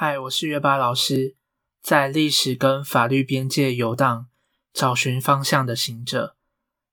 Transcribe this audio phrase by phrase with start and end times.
[0.00, 1.34] 嗨，我是约巴老师，
[1.82, 4.26] 在历史跟法律边界游荡，
[4.72, 6.36] 找寻方向的行者。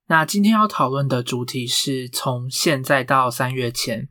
[0.08, 4.10] 那今天要讨论的主题是从现在到三月前，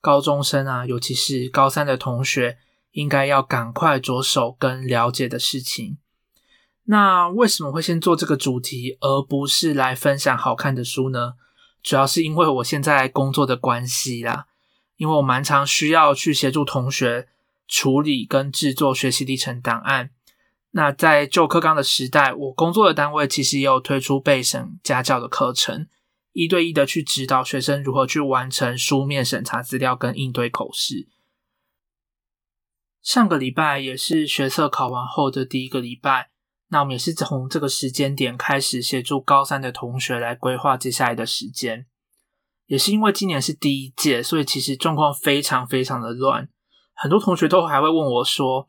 [0.00, 2.58] 高中生啊，尤其是高三的同学，
[2.92, 5.98] 应该要赶快着手跟了解的事情。
[6.84, 11.32] 那为什么会先做这个主题，而不是来分享好看的书呢？
[11.82, 14.46] 主要是因为我现在工作的关系啦，
[14.94, 17.26] 因为我蛮常需要去协助同学。
[17.68, 20.10] 处理跟制作学习历程档案。
[20.70, 25.86] 那在旧课纲的时代，我工作的单位其实也有推出备审家教的课程，
[26.32, 31.08] 一对一的去指导学生如何去完成书面审查资料跟应对口试。
[33.00, 36.30] 上个礼拜也是学测考完后的第一个礼拜，
[36.68, 41.86] 那我们也是从这个时间点开始协助高三的同学来规划接下来的时间。
[42.66, 46.50] 也是因为今年是第一届，所以其实状况非常非常的乱。
[47.00, 48.66] 很多同学都还会问我说：“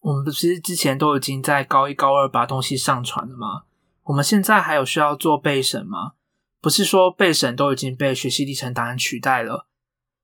[0.00, 3.62] 我们不是之前都已经在高一、高二把东西上传了吗？
[4.02, 6.12] 我们现在还有需要做备审吗？
[6.60, 9.66] 不是说备审都已经被学习历程档案取代了？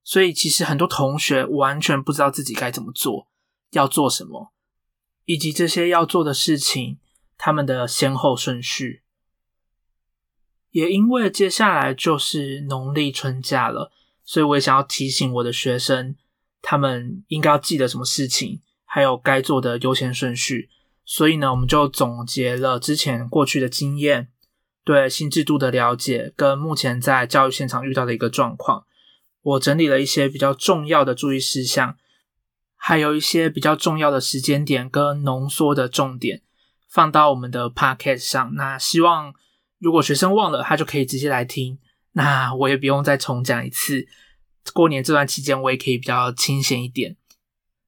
[0.04, 3.28] 所以其实很多同学完全不知道自己该怎么做，
[3.70, 4.52] 要做什么，
[5.24, 6.98] 以及这些要做的事情
[7.38, 9.02] 他们的先后顺序。
[10.72, 13.90] 也因为接下来就是农历春假了，
[14.22, 16.16] 所以我也想要提醒我的学生。”
[16.68, 20.68] 他们应该要记得什么事情，还有该做的优先顺序。
[21.04, 24.30] 所以呢，我们就总结了之前过去的经验，
[24.84, 28.84] 对新制度的了解，跟目前在教育现场遇到的一个状况。
[29.42, 31.96] 我整理了一些比较重要的注意事项，
[32.74, 36.42] 还有一些比较重要的时间点跟浓缩的重点，
[36.88, 38.54] 放到我们的 podcast 上。
[38.56, 39.32] 那希望
[39.78, 41.78] 如果学生忘了，他就可以直接来听，
[42.14, 44.08] 那我也不用再重讲一次。
[44.72, 47.16] 过年这段期间，我也可以比较清闲一点。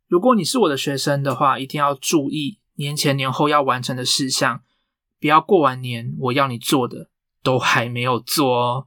[0.06, 4.62] 如果你是我的学生的话，一定要注意年前年后要完成的事项，
[5.20, 7.10] 不要过完年我要你做的
[7.42, 8.86] 都还没有做哦。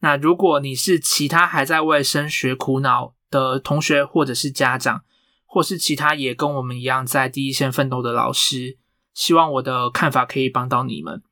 [0.00, 5.02] 那如果你是其他还在为升学苦恼的同学，或者是家长，
[5.46, 8.78] 或是其他也跟我们一样在第一线奋斗的老师，
[9.14, 11.22] 希望我的看法可以帮到你们。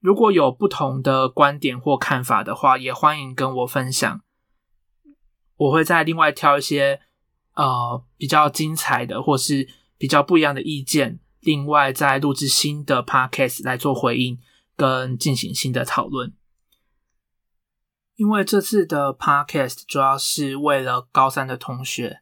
[0.00, 4.20] 如果有不同的观点或看法的话，也欢迎跟我分享。
[5.58, 7.00] 我会再另外挑一些
[7.54, 14.38] 呃比较精彩的，或是比较不一样的意见，另外再录制新的 podcast 来做回应
[14.76, 16.32] 跟进行新的讨论。
[18.14, 22.20] 因为这次的 podcast 主要是为了高三的同学，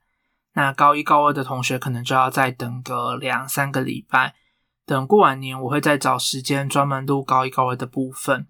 [0.54, 4.34] 那高一高二的同学可能就要再等个两三个礼拜，
[4.86, 8.46] 等过完年我会再找时间专门录高一高二的部分。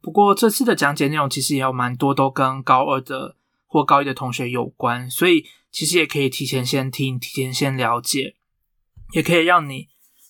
[0.00, 3.36] 不过这次的讲解内容其实也有蛮多都跟高二的。
[3.74, 8.36] 或高一的同学有关，所以其实也可以提前先听，提前先了解，
[9.14, 9.88] 也可以让你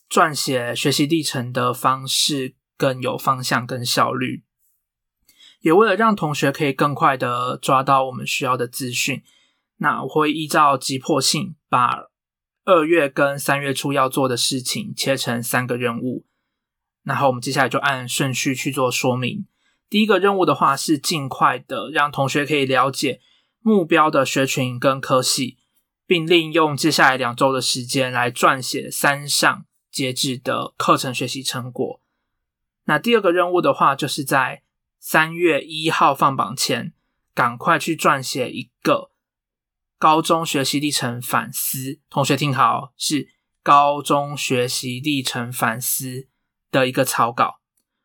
[0.08, 4.44] 撰写学习历程的方式更有方向、跟效率。
[5.60, 9.22] 也为了让同学可以更快的抓到我们需要的资讯，
[9.76, 12.06] 那我会依照急迫性，把
[12.64, 16.24] 二月跟三月初要做的事情切成三个任务，
[17.02, 19.44] 然后我们接下来就按顺序去做说明。
[19.90, 23.20] 第一个任务的话是尽快的让同学可以了解。
[23.66, 25.56] 目标的学群跟科系，
[26.04, 32.02] 并利用接下来两周的时间来撰写三项截止的课程学习成果。
[32.84, 34.64] 那第二个任务的话，就是在
[35.00, 36.92] 三月一号放榜前，
[37.32, 39.12] 赶快去撰写一个
[39.96, 42.00] 高中学习历程反思。
[42.10, 43.30] 同学听好，是
[43.62, 46.28] 高中学习历程反思
[46.70, 47.60] 的一个草稿，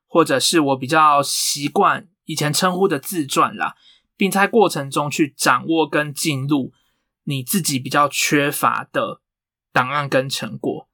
[0.08, 3.76] 或者是我比较习惯以前称呼的自传啦。
[4.19, 6.74] 并在过程中去掌握跟进入
[7.24, 9.22] 你自己比较缺乏的
[9.72, 10.90] 档案跟成果。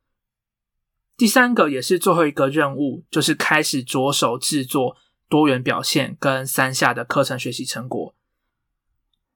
[1.18, 4.96] 第三个也是最后一个任务，就是开始着手制作
[5.28, 8.14] 多元表现跟三下的课程学习成果。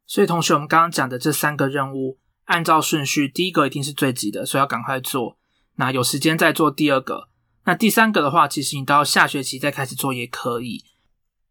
[0.05, 5.39] 所以，同学，我们刚刚讲的这三个任务，按照顺序，第一个一定是最急的，所以要赶快做。
[5.77, 7.29] 那有时间再做第二个。
[7.63, 10.85] 那第三个的话，其实你到下学期再开始做也可以。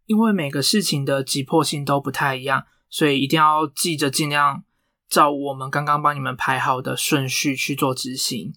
[0.08, 4.64] 因为每个事情的急迫性都不太一样，所以一定要记着，尽量
[5.06, 8.54] 照我们刚刚帮你们排好的顺序去做执行。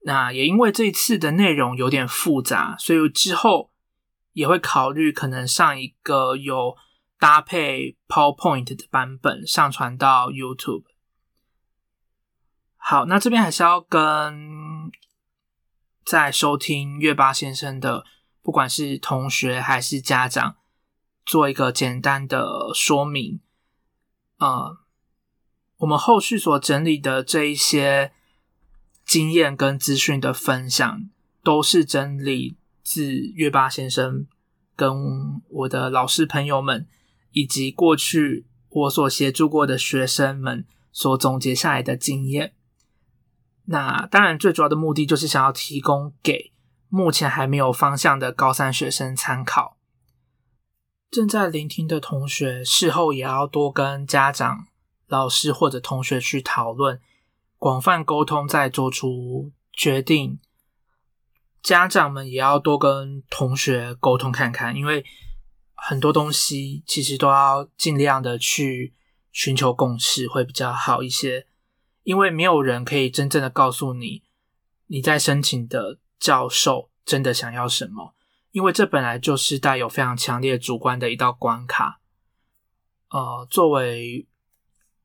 [0.00, 3.70] 那也因为这一次的内容有点复杂，所以之后
[4.32, 6.74] 也会考虑可能上一个有
[7.20, 10.82] 搭配 PowerPoint 的版本上传到 YouTube。
[12.76, 14.90] 好，那这边还是要跟
[16.04, 18.04] 在收听月八先生的，
[18.42, 20.56] 不管是同学还是家长。
[21.30, 22.44] 做一个简单的
[22.74, 23.38] 说明，
[24.38, 24.78] 呃，
[25.76, 28.10] 我们后续所整理的这一些
[29.04, 31.08] 经验跟资讯的分享，
[31.44, 34.26] 都是整理自月巴先生
[34.74, 36.88] 跟我的老师朋友们，
[37.30, 42.54] 以及过去我所协助过的学生们所总结下来的经验。
[43.66, 46.52] 那当然，最主要的目的就是想要提供给
[46.88, 49.76] 目前还没有方向的高三学生参考。
[51.10, 54.68] 正在聆听的同学，事后也要多跟家长、
[55.08, 57.00] 老师或者同学去讨论，
[57.58, 60.38] 广泛沟通，再做出决定。
[61.60, 65.04] 家长们也要多跟同学沟通看看，因为
[65.74, 68.94] 很多东西其实都要尽量的去
[69.32, 71.48] 寻求共识，会比较好一些。
[72.04, 74.22] 因为没有人可以真正的告诉你，
[74.86, 78.14] 你在申请的教授真的想要什么，
[78.52, 82.00] 因为这本来就是带有非常强烈主观的一道关卡。
[83.10, 84.26] 呃，作为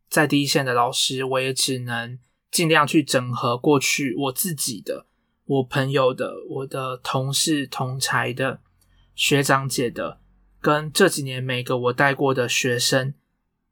[0.10, 2.20] 在第一线的老师，我也只能
[2.52, 5.08] 尽量去整合过去我自己的、
[5.46, 8.62] 我朋友的、我的同事同才的、
[9.16, 10.20] 学长姐的，
[10.62, 13.14] 跟这几年每个我带过的学生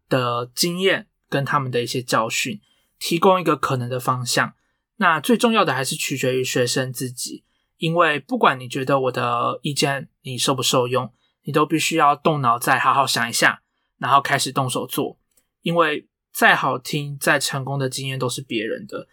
[0.10, 2.62] 的经验，跟他们的一些教训。
[3.00, 4.54] 提供一个可能的方向，
[4.96, 7.44] 那最重要的还是取决于学生自己，
[7.84, 13.62] 因为不管你觉得我的意见你受不受用，你都必须要动脑再好好想一下，
[13.98, 15.20] 然后开始动手做。
[15.64, 19.10] 因为再好听、再成功的经验都是别人的，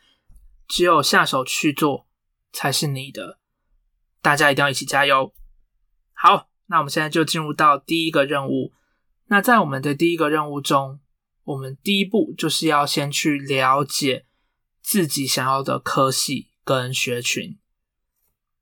[0.68, 2.06] 只有下手去做
[2.52, 3.40] 才是你的。
[4.22, 5.34] 大家一定要一起加油！
[6.12, 8.72] 好，那我们现在就进入到第一个任务。
[9.26, 11.00] 那在我们的第一个任务中。
[11.42, 14.26] 我们第一步就是要先去了解
[14.80, 17.58] 自己想要的科系跟学群。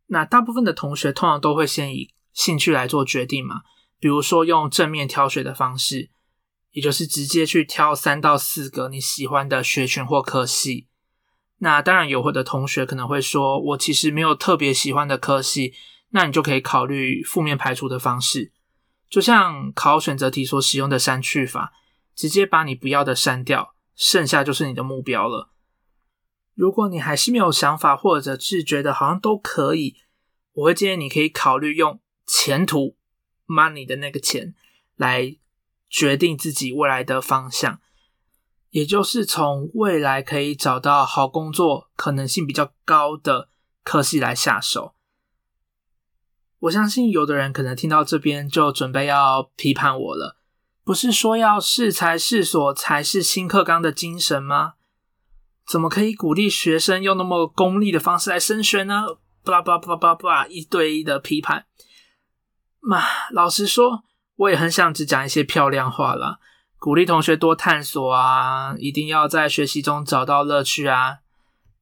[0.09, 3.63] 那大部分的同学通常都会先以兴趣来做决定嘛，
[3.99, 6.11] 比如说用正面挑选的方式，
[6.73, 10.89] 也就是直接去挑三到四个你喜欢的学群或科系。
[11.59, 15.73] 那当然有会的同学可能会说，我其实没有特别喜欢的科系，
[16.11, 18.53] 那你就可以考虑负面排除的方式，
[19.09, 21.73] 就像考选择题所使用的删去法。
[22.15, 25.53] 直接把你不要的删掉，剩下就是你的目标了。
[26.59, 29.95] 如果你还是没有想法，或者是觉得好像都可以，
[30.55, 32.97] 我会建议你可以考虑用前途
[33.47, 34.57] （money） 的那个钱
[34.97, 35.37] 来
[35.89, 37.79] 决定自己未来的方向，
[38.71, 43.51] 也就是从未来可以找到好工作可能性比较高的
[43.85, 44.95] 科系来下手。
[46.59, 50.37] 我相信有的人可能听到这边就准备要批判我了。
[50.83, 54.75] 不是说要适才适所才是新课纲的精神吗？
[55.71, 59.03] 怎么可以鼓励学生用那么功利的方式来升学呢？
[59.45, 61.67] 巴拉巴拉巴拉一对一的批判。
[62.81, 64.03] 嘛，老实说，
[64.37, 66.39] 我也很想只讲一些漂亮话啦，
[66.79, 71.19] 鼓励同学多探索啊，一定要在学习中找到乐趣啊，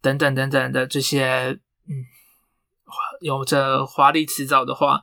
[0.01, 2.05] 等等等等的这些，嗯，
[3.21, 5.03] 有着华丽辞藻的话。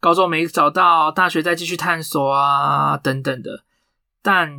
[0.00, 3.64] 高中没找到，大学再继续探索啊，等等的。
[4.20, 4.50] 但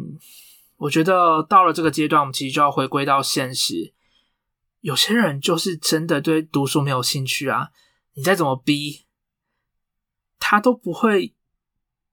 [0.83, 3.93] 我觉得到了这个阶段，我们其实就要回归到现实。
[4.81, 7.69] 有些人就是真的对读书没有兴趣啊，
[8.15, 9.05] 你再怎么逼，
[10.39, 11.35] 他都不会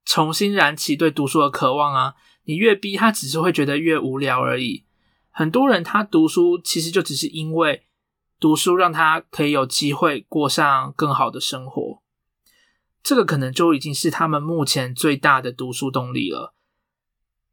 [0.04, 2.14] 重新燃起对读书的渴望啊。
[2.44, 4.84] 你越逼他，只是会觉得越无聊而已。
[5.30, 7.86] 很多人他读书，其实就只是因为
[8.38, 12.02] 读书让他可以有机会过上更好的生活。
[13.02, 16.54] 这个可能就已经是他们目前最大的读书动力了。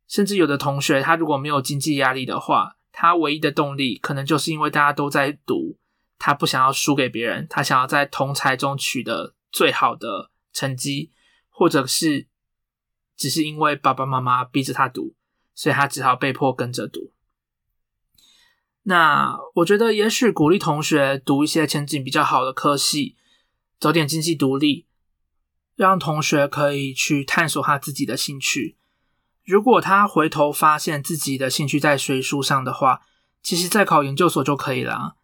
[0.07, 5.77] 甚至有的同学，他如果没有经济压力的话，他唯一的动力可能就是因为大家都在读，
[6.17, 11.11] 他不想要输给别人，他想要在同才中取得最好的成绩，
[11.49, 12.27] 或者是
[13.15, 15.15] 只是因为爸爸妈妈逼着他读，
[15.53, 17.11] 所以他只好被迫跟着读。
[18.83, 23.17] 那我觉得，也许鼓励同学读一些前景比较好的科系，
[23.79, 24.85] 早点经济独立。
[25.75, 28.77] 让同学可以去探索他自己的兴趣。
[29.47, 32.99] 如果他回头发现自己的兴趣在学术上的话，
[33.41, 35.15] 其实再考研究所就可以了，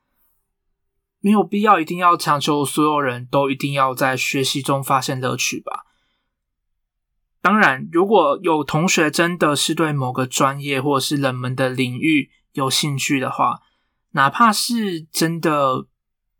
[1.20, 5.84] 没有必要一定要强求所有人都一定要在学习中发现乐趣吧。
[7.42, 13.60] 当然，如果有同学真的是对某个专业或者是冷门的领域有兴趣的话，
[14.12, 15.88] 哪怕是真的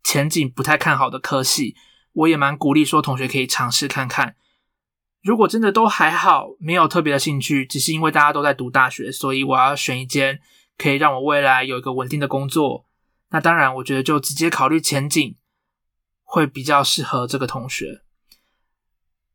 [0.02, 1.76] 前景不太看好的科系。
[2.14, 4.36] 我也蛮鼓励说，同学可以尝试看看。
[5.24, 10.38] 如果真的都还好，没有特别的兴趣，只是因为大家都在读大学，所以我要选一间
[10.76, 12.84] 可以让我未来有一个稳定的工作。
[13.30, 15.36] 那当然，我觉得就直接考虑前景
[16.24, 18.02] 会比较适合这个同学。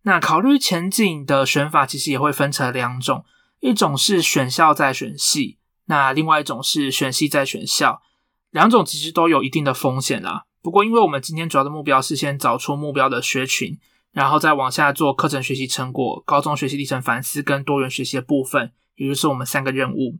[0.03, 3.25] 那考虑前景的选法，其实也会分成两种：
[3.59, 8.03] 一种是选校再选系，那另外一种是选系再选校。
[8.51, 10.43] 两种其实都有一定的风险啦。
[10.61, 13.79] 不过，因为我们今天主要的目标是先找出目标的学群，
[14.11, 20.17] 然后再往下做课程学习成果、高中学习历程反思跟多元学习的部分，也就是我们三个任务。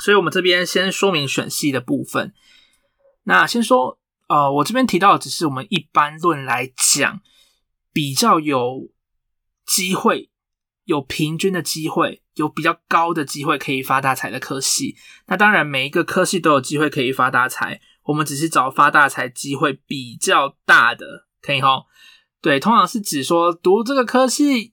[0.00, 2.34] 所以，我们这边先说明选系的部分。
[3.22, 7.20] 那先说，呃，我这边提到的只是我们一般论来讲，
[7.92, 8.90] 比较有
[9.64, 10.30] 机会、
[10.84, 14.96] 有平均的机会、有比较高的机会可以发大财的科系。
[15.26, 17.80] 那当然，每一个科系都有机会可以发大财。
[18.04, 21.84] 我们只是找发大财机会比较大的，可以哈？
[22.46, 24.72] 对，通常是指说读这个科系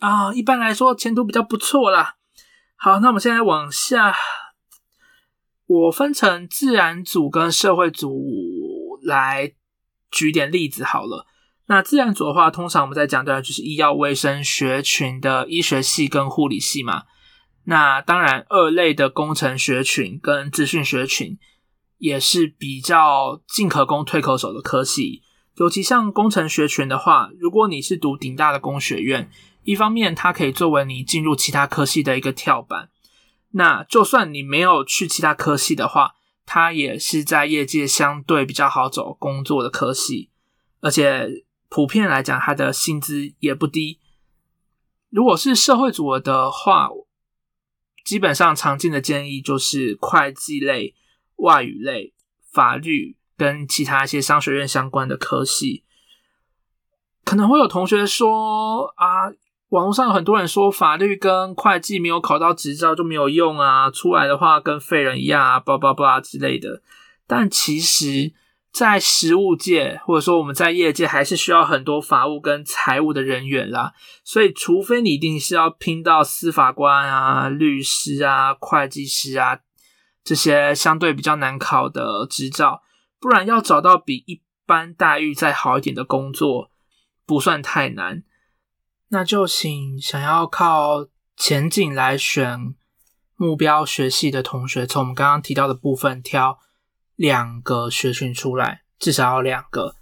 [0.00, 2.14] 啊，一般来说前途比较不错啦。
[2.74, 4.14] 好，那我们现在往下，
[5.66, 9.52] 我分成自然组跟社会组来
[10.10, 11.26] 举点例子好了。
[11.66, 17.02] 那自然组的话，通常我们在讲的就是医药卫生学群的医学系跟护理系嘛。
[17.64, 21.38] 那当然，二类的工程学群跟资讯学群。
[21.98, 25.22] 也是比较进可攻退可守的科系，
[25.56, 29.30] 尤其像工程学群的话，如果你是读顶大的工学院，
[29.62, 32.90] 一方面它可以作为你进入其他科系的一个跳板，
[33.52, 40.30] 那就算你没有去其他科系的话，它也是在业界相对比较好找工作的科系，
[40.80, 44.00] 而且普遍来讲，它的薪资也不低。
[45.08, 46.90] 如果是社会组的话，
[48.04, 50.94] 基本上常见的建议就是会计类。
[51.38, 52.14] 外语类、
[52.50, 55.84] 法律跟其他一些商学院相关的科系，
[57.24, 59.28] 可能会有同学说啊，
[59.68, 66.82] 网络上有很多人说法律跟会计没有考到执照就没有用啊，出来的话跟废人一样啊，叭叭叭之类的。
[67.26, 68.32] 但其实，
[68.72, 73.92] 在实务界或者说我们在业界，还是需要很多法务跟财务的人员啦。
[74.22, 79.58] 所以，除非你一定是要拼到司法官啊、律师啊、会计师啊。
[80.22, 82.82] 这些相对比较难考的执照，
[83.18, 86.70] 不然要找到比一般待遇再好一点的工作，
[87.24, 88.22] 不算太难。
[89.08, 91.06] 那就请想要靠
[91.36, 92.74] 前景来选
[93.36, 96.58] 目标学系的同学，从我们刚刚提到的部分挑
[97.14, 99.96] 两个学群出来，至少要两个。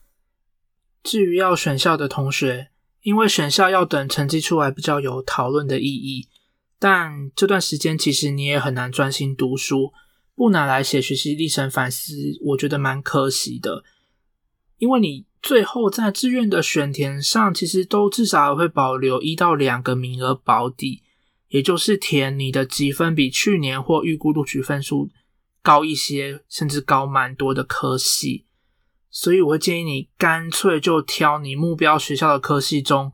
[1.02, 2.70] 至于要选校的同学，
[3.02, 6.28] 因为选校要等成绩出来比较有讨论的意义，
[6.78, 9.92] 但这段时间其实你也很难专心读书。
[10.36, 13.84] 不拿来写学习历程反思，我觉得蛮可惜的，
[14.78, 21.02] 因为你最后在志愿的选填上，其实都至少会保留一到两个名额保底，
[21.48, 25.10] 也就是填你的积分比去年或预估录取分数
[25.62, 28.44] 高一些，甚至高蛮多的科系，
[29.10, 33.12] 所以我会建议你干脆就挑你目标学校的科系中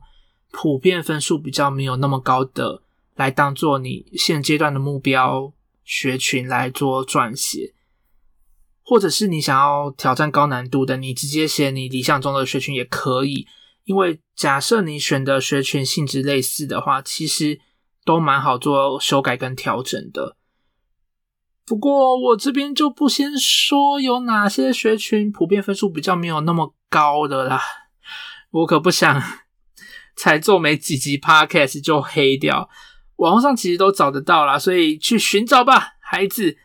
[0.49, 2.81] 普遍分数比较没有那么高的，
[3.15, 5.53] 来当做你现阶段的目标。
[5.83, 7.73] 学群来做撰写，
[8.81, 13.47] 或者是你想要挑战高难度的，你直接写你理想中的学群也可以。
[13.83, 17.59] 因为假设你选的学群性质类似的话，其实
[18.05, 20.37] 都蛮好做修改跟调整的。
[21.65, 27.61] 不过我这边就不先说有哪些学群普遍分数比较没有那么高的啦，
[28.51, 29.21] 我可不想
[30.15, 32.69] 才做没几集 podcast 就黑掉。
[33.21, 36.57] 网络上其实都找得到啦，所以去寻找吧，孩子。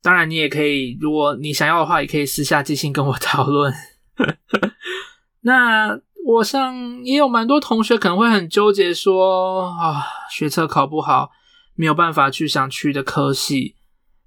[0.00, 3.74] 当然，你也可以，如果你想要的话，也可以私下寄信跟我讨论。
[5.42, 11.30] 那我想也有蛮多同学可能会很纠结，说啊，学测考不好，
[11.74, 13.76] 没有办法去想去的科系。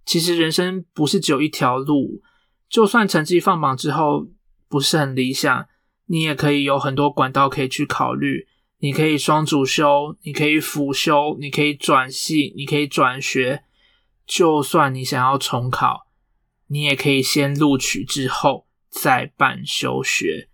[0.06, 2.22] 其实人生不是只有一条路，
[2.70, 4.28] 就算成绩放榜之后
[4.68, 5.66] 不是很理想，
[6.06, 8.49] 你也可以有很多管道可以去考虑。
[8.82, 13.66] 你可以双主修，你可以辅修，你可以转系，你可以转学。
[14.26, 16.08] 就算你想要重考，
[16.68, 20.50] 你也可以先录取之后再办休学。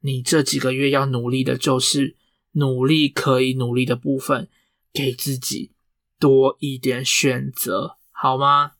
[0.00, 2.16] 你这几个月要努力的就是
[2.52, 4.48] 努力可以努力的部分，
[4.92, 5.72] 给自己
[6.20, 8.72] 多一点选择，好吗？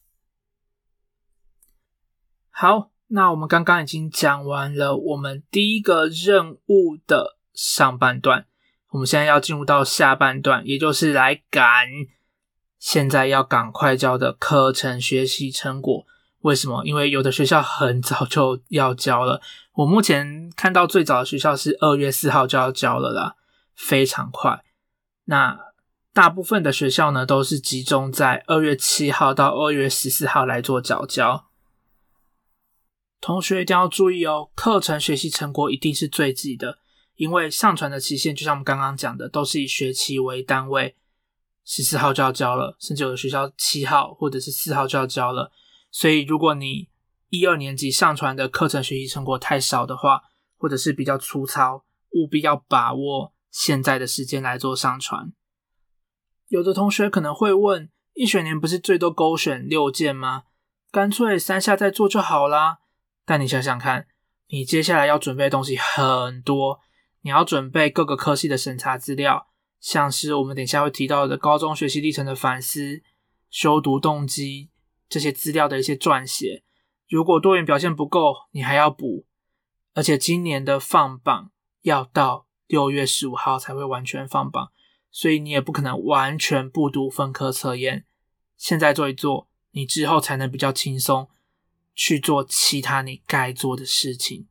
[2.51, 7.38] 好，那我们刚刚已经讲完了我们第一个任务的。
[7.59, 8.47] 上半段，
[8.91, 11.89] 我们现在要进入到下半段，也就是来赶
[12.79, 16.07] 现在要赶快交的课程学习成果。
[16.43, 16.85] 为什么？
[16.87, 19.43] 因为有的学校很早就要交了。
[19.73, 23.35] 我目前看到最早的学校是二月四号就要交了啦，
[23.75, 24.63] 非常快。
[25.25, 25.59] 那
[26.13, 31.47] 大部分的学校呢，都是集中在二月七号到二月十四号来做早交。
[33.21, 36.79] 同学一定要注意哦，课程学习成果一定是最急的。
[37.19, 40.95] 因为上传的期限，就像我们刚刚讲的，都是以学期为单位，
[41.65, 45.51] 十四号就要交了，甚至有的学校七号或者是四号就要交了。
[45.91, 46.89] 所以如果你
[47.31, 50.23] 一二年级上传的课程学习成果太少的话，
[50.57, 55.33] 或者是比较粗糙，务必要把握现在的时间来做上传。
[56.47, 60.45] 有的同学可能会问：一学年不是最多勾选六件吗？
[60.93, 62.79] 干脆三下再做就好啦。
[63.27, 64.07] 但你想想看，
[64.51, 66.79] 你接下来要准备的东西很多，
[67.23, 69.49] 你要准备各个科系的审查资料，
[69.81, 73.03] 像是我们等下会提到的高中学习历程的反思、
[73.51, 74.71] 修读动机
[75.09, 76.63] 这些资料的一些撰写。
[77.09, 79.27] 如果多元表现不够，你还要补。
[79.95, 81.51] 而且今年的放榜
[81.83, 84.71] 要到六月十五号才会完全放榜。
[85.11, 88.05] 所以你也不可能完全不读分科测验，
[88.59, 91.31] 现在做一做，你之后才能比较轻松
[91.95, 94.47] 去做其他你该做的事情。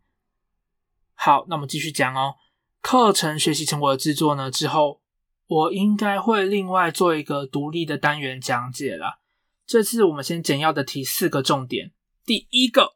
[1.14, 2.36] 好，那我们继续讲哦。
[2.82, 5.02] 课程学习成果的制作呢，之后
[5.48, 9.20] 我应该会另外做一个独立的单元讲解啦。
[9.66, 11.92] 这次我们先简要的提四个重点。
[12.26, 12.96] 第一个，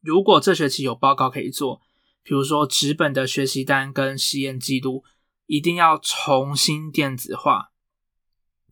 [0.00, 1.80] 如果这学期有报告可以做，
[2.22, 5.04] 比如说纸本的学习单跟实验记录。
[5.46, 7.72] 一定要重新电子化，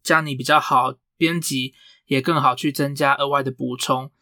[0.01, 1.75] 这样你比较好编辑，
[2.07, 4.13] 也更好去增加额外的补充。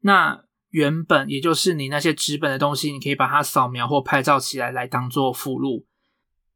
[0.00, 5.86] 那原本也就是你那些纸本的东西，你可以把它扫描或拍照起来，来当做附录。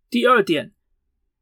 [0.08, 0.74] 第二点，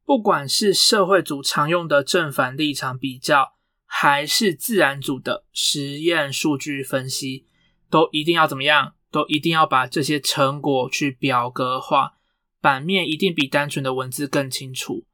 [0.05, 3.53] 不管是社会组常用的正反立场比较，
[3.85, 7.47] 还是自然组的实验数据分析，
[7.89, 8.95] 都一定要怎么样？
[9.11, 12.13] 都一定要把这些成果去表格化。
[12.61, 15.07] 版面一定比单纯的文字更清楚。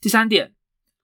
[0.00, 0.54] 第三点，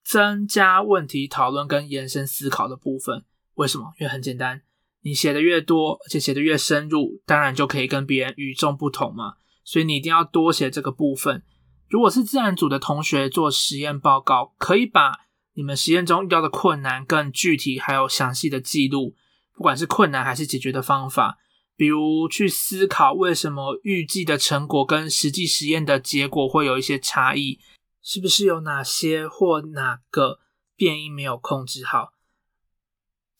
[0.05, 3.25] 增加问题讨论跟延伸思考的部分。
[3.63, 3.95] 为什么？
[4.01, 4.63] 因为很简单，
[5.03, 9.35] 你写的越多，而且写的越深入，当然就可以跟别人与众不同嘛。
[9.63, 11.45] 所以你一定要多写这个部分。
[11.89, 15.13] 如果是自然组的同学做实验报告，可以把
[15.55, 19.15] 你们实验中遇到的困难更具体，还有详细的记录，
[19.55, 21.39] 不管是困难还是解决的方法。
[21.77, 27.61] 比如去思考为什么预计的成果跟实际实验的结果会有一些差异，
[28.03, 30.41] 是不是有哪些或哪个
[30.75, 32.13] 变因没有控制好？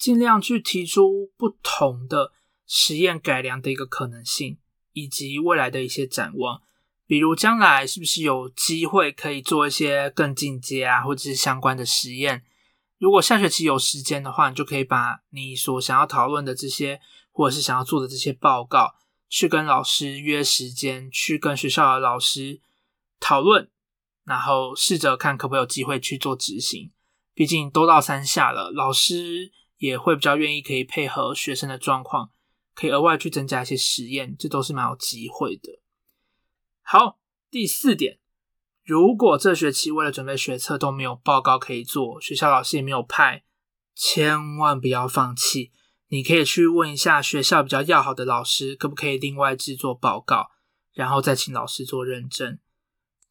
[0.03, 2.33] 尽量去提出不同的
[2.67, 4.59] 实验改良的一个可能性，
[4.95, 6.61] 以及未来的一些展望。
[7.07, 12.43] 比如将来是不是有机会可以做一些更进阶啊，或者是相关的实验？
[12.99, 17.01] 如果下学期有时间的话，你就可以把你所想要讨论的这些。
[17.35, 18.95] 或者是想要做的这些报告，
[19.27, 22.61] 去跟老师约时间，去跟学校的老师
[23.19, 23.71] 讨论，
[24.25, 26.93] 然后试着看可不可以有机会去做执行。
[27.33, 29.51] 毕竟都到三下了，老师
[29.83, 32.31] 也会比较愿意可以配合学生的状况，
[32.73, 35.81] 可以额外去增加一些实验，这都是蛮有机会的。
[36.83, 37.19] 好，
[37.51, 38.21] 第四点，
[38.85, 43.43] 如果这学期为了准备学测都没有报告可以做，学校老师也没有派，
[43.93, 45.73] 千万不要放弃。
[46.07, 50.51] 你可以去问一下学校比较要好的老师，可不可以另外制作报告，
[50.93, 52.61] 然后再请老师做认证。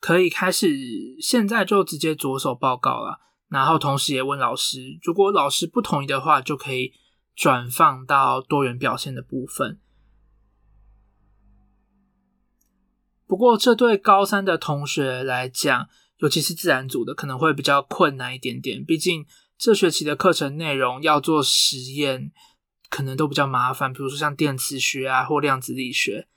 [0.02, 6.94] 可以开始现在就直接着手报告了，然后同时也问老师，如果老师不同意的话，就可以
[7.36, 9.80] 转放到多元表现的部分。
[13.28, 15.88] 不过这对高三的同学来讲，
[16.18, 18.84] 尤其是自然组的，可能会比较困难一点点。
[18.84, 19.26] 毕竟
[19.58, 22.32] 这学期的课程内容要做实验。
[22.90, 26.28] 可能都比较麻烦，比如说像电磁学啊或量子力学，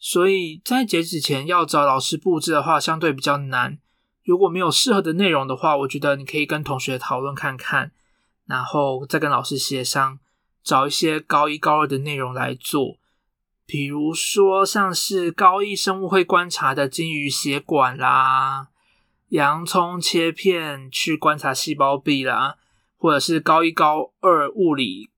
[0.00, 3.78] 所以在截止前要找老师布置的话，相对比较难。
[4.26, 7.92] 如果没有适合的内容的话，我觉得你可以跟同学讨论看看，
[8.44, 10.18] 然后再跟老师协商，
[10.64, 12.98] 找一些高一高二的内容来做。
[13.64, 18.68] 比如说像是高一生物会观察的金鱼血管啦，
[19.28, 22.56] 洋葱切片去观察细胞壁啦，
[22.96, 25.10] 或者是高一高二物理。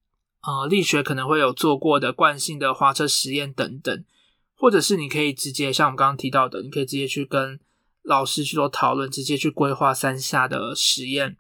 [0.43, 4.05] 呃，力学可能会有做过的惯性的滑车实验等等，
[4.55, 7.59] 或者是你可以直接像我们刚刚提到的，你可以直接去跟
[8.09, 11.37] 老师去做讨论，直接去规划三下的实验。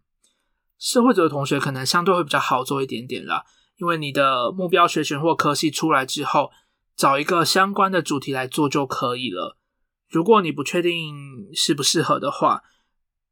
[0.78, 3.44] 社会组的同学可能相对会比较好做一点点啦，
[3.78, 6.50] 因为你的目标学群或科系出来之后，
[6.94, 9.58] 找一个相关的主题来做就可以了。
[10.08, 12.62] 如果你不确定适不适合的话，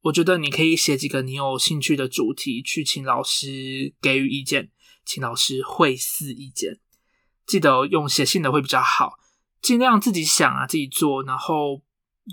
[0.02, 4.70] 我觉得你可以写几个你有兴趣的主题去请老师给予意见。
[5.04, 6.80] 请老师会思意见，
[7.46, 9.12] 记得用写信的会比较好，
[9.62, 11.22] 尽量自己想啊，自己做。
[11.22, 11.82] 然后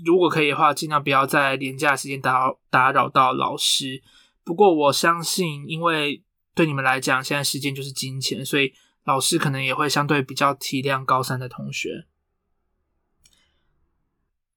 [0.02, 4.02] 如果可以的话，尽量不要在廉价时间打扰打扰到老师。
[4.42, 8.72] 不过我相信，因为对你们来讲，现在时间就是金钱，所以
[9.04, 12.06] 老师可能也会相对比较体谅高三的同学。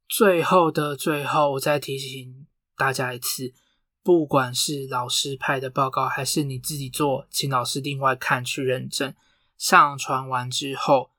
[0.07, 3.53] 最后的最后，我再提醒大家一次。
[4.03, 9.13] 不管是老师派的报告，还是你自己做，请老师另外看去认证。
[9.57, 11.11] 上传完之后，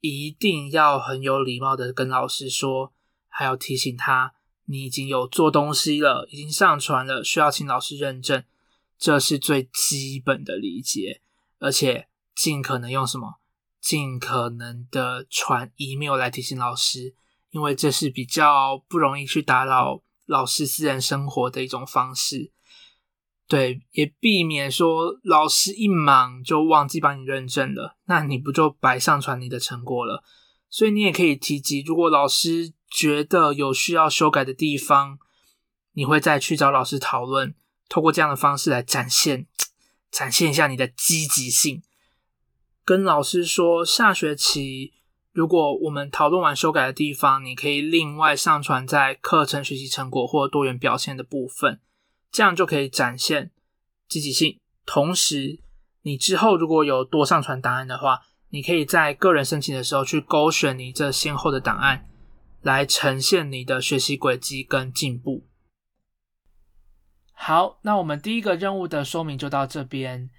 [0.00, 2.92] 一定要很有礼貌的跟老师说，
[3.38, 8.42] 还要提醒他，你已经有做东西了，已经上传了，需要请老师认证。
[8.98, 11.20] 这是最基本的理解，
[11.60, 13.38] 而且尽可能用什么？
[13.80, 17.14] 尽可能的传 email 来提醒老师，
[17.52, 20.02] 因为这是比较不容易去打扰。
[20.26, 22.50] 老师私人生活的一种方式，
[23.46, 30.24] 对，也避免说老师一忙就忘记帮你认证了，那你不就白上传你的成果了？
[30.68, 35.18] 所以你也可以提及，如果老师觉得有需要修改的地方，
[35.92, 37.54] 你会再去找老师讨论，
[37.88, 39.46] 透过这样的方式来展现，
[40.10, 41.82] 展现一下你的积极性，
[42.84, 44.94] 跟老师说下学期。
[45.30, 51.80] 如果我们讨论完修改的地方，你可以另外上传在课程学习成果或多元表现的部分，
[52.32, 53.52] 这样就可以展现
[54.08, 54.58] 积极性。
[54.84, 55.60] 同时，
[56.02, 62.07] 你之后如果有多上传档案的话，你可以在个人申请的时候去勾选你这先后的档案，
[62.62, 65.46] 来呈现你的学习轨迹跟进步。
[67.32, 70.30] 好，那我们第一个任务的说明就到这边。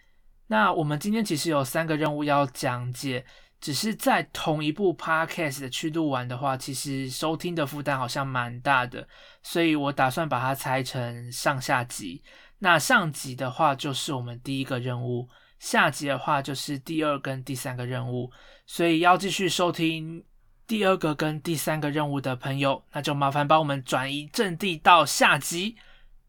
[0.47, 3.25] 那我们今天其实有三个任务要讲解。
[3.61, 9.05] 只是在同一部 podcast 去录完的话，其实收听的负担好像蛮大的，
[9.43, 12.23] 所以我打算把它拆成上下集。
[12.59, 15.27] 那上集的话就是我们第一个任务，
[15.59, 18.31] 下集的话就是第二跟第三个任务。
[18.65, 20.23] 所以要继续收听
[20.69, 25.75] 第二个跟第三个任务的朋友，那就麻烦帮我们转移阵地到下集。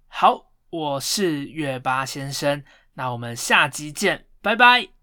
[0.09, 5.00] 好，我是月八先生，那我们下集见，拜拜。